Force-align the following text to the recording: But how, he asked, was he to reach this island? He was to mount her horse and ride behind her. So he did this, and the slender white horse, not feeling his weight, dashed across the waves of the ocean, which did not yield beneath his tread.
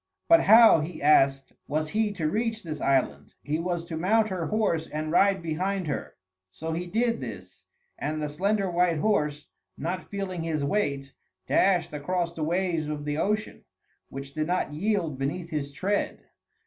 But 0.27 0.45
how, 0.45 0.79
he 0.79 0.99
asked, 0.99 1.53
was 1.67 1.89
he 1.89 2.11
to 2.13 2.27
reach 2.27 2.63
this 2.63 2.81
island? 2.81 3.35
He 3.43 3.59
was 3.59 3.85
to 3.85 3.95
mount 3.97 4.29
her 4.29 4.47
horse 4.47 4.87
and 4.87 5.11
ride 5.11 5.43
behind 5.43 5.85
her. 5.85 6.15
So 6.51 6.71
he 6.71 6.87
did 6.87 7.21
this, 7.21 7.65
and 7.99 8.19
the 8.19 8.27
slender 8.27 8.67
white 8.67 8.97
horse, 8.97 9.45
not 9.77 10.09
feeling 10.09 10.41
his 10.41 10.65
weight, 10.65 11.13
dashed 11.45 11.93
across 11.93 12.33
the 12.33 12.41
waves 12.43 12.87
of 12.87 13.05
the 13.05 13.19
ocean, 13.19 13.63
which 14.09 14.33
did 14.33 14.47
not 14.47 14.73
yield 14.73 15.19
beneath 15.19 15.51
his 15.51 15.71
tread. 15.71 16.25